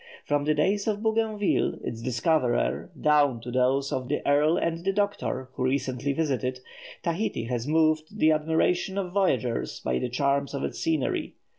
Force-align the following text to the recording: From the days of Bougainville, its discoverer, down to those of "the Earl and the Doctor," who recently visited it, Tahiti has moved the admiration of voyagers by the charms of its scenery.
From 0.25 0.45
the 0.45 0.55
days 0.55 0.87
of 0.87 1.03
Bougainville, 1.03 1.75
its 1.83 2.01
discoverer, 2.01 2.89
down 2.99 3.39
to 3.41 3.51
those 3.51 3.91
of 3.91 4.07
"the 4.07 4.25
Earl 4.27 4.57
and 4.57 4.83
the 4.83 4.91
Doctor," 4.91 5.49
who 5.53 5.63
recently 5.63 6.11
visited 6.11 6.55
it, 6.57 6.63
Tahiti 7.03 7.43
has 7.43 7.67
moved 7.67 8.17
the 8.17 8.31
admiration 8.31 8.97
of 8.97 9.13
voyagers 9.13 9.79
by 9.79 9.99
the 9.99 10.09
charms 10.09 10.55
of 10.55 10.63
its 10.63 10.79
scenery. 10.79 11.35